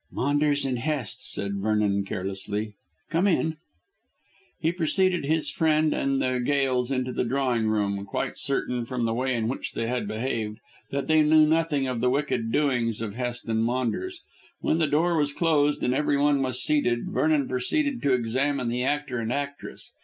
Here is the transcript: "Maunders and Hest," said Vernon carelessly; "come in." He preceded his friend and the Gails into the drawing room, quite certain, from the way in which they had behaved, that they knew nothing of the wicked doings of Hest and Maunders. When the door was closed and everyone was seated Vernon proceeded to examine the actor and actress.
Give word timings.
"Maunders 0.11 0.65
and 0.65 0.79
Hest," 0.79 1.31
said 1.31 1.57
Vernon 1.57 2.03
carelessly; 2.05 2.73
"come 3.11 3.27
in." 3.27 3.57
He 4.59 4.71
preceded 4.71 5.25
his 5.25 5.51
friend 5.51 5.93
and 5.93 6.19
the 6.19 6.41
Gails 6.43 6.91
into 6.91 7.13
the 7.13 7.23
drawing 7.23 7.67
room, 7.67 8.03
quite 8.05 8.39
certain, 8.39 8.87
from 8.87 9.03
the 9.03 9.13
way 9.13 9.35
in 9.35 9.47
which 9.47 9.73
they 9.73 9.85
had 9.85 10.07
behaved, 10.07 10.57
that 10.89 11.05
they 11.05 11.21
knew 11.21 11.45
nothing 11.45 11.85
of 11.85 11.99
the 12.01 12.09
wicked 12.09 12.51
doings 12.51 12.99
of 12.99 13.13
Hest 13.13 13.47
and 13.47 13.63
Maunders. 13.63 14.21
When 14.59 14.79
the 14.79 14.87
door 14.87 15.15
was 15.15 15.31
closed 15.33 15.83
and 15.83 15.93
everyone 15.93 16.41
was 16.41 16.63
seated 16.63 17.09
Vernon 17.11 17.47
proceeded 17.47 18.01
to 18.01 18.13
examine 18.13 18.69
the 18.69 18.81
actor 18.81 19.19
and 19.19 19.31
actress. 19.31 19.91